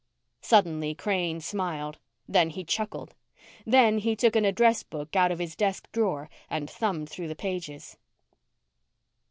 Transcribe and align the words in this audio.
Suddenly 0.41 0.95
Crane 0.95 1.41
smiled. 1.41 1.99
Then 2.27 2.49
he 2.49 2.63
chuckled. 2.63 3.13
Then 3.67 3.99
he 3.99 4.15
took 4.15 4.35
an 4.35 4.45
address 4.45 4.81
book 4.81 5.15
out 5.15 5.31
of 5.31 5.37
his 5.37 5.55
desk 5.55 5.91
drawer 5.91 6.27
and 6.49 6.67
thumbed 6.67 7.07
through 7.07 7.27
the 7.27 7.35
pages. 7.35 7.97